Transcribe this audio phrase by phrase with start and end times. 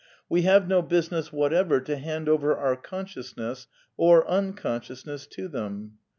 [0.27, 3.67] We have no business whatever to hand over our consciousness
[3.97, 5.99] or unconsciousness to them.